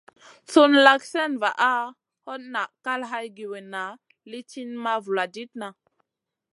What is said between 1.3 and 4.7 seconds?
vaʼa, hot naʼ kal hay giwinna lì ti